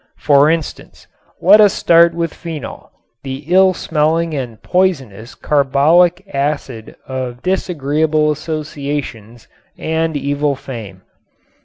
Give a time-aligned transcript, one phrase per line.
[0.17, 1.05] For instance,
[1.41, 2.89] let us start with phenol,
[3.21, 11.03] the ill smelling and poisonous carbolic acid of disagreeable associations and evil fame.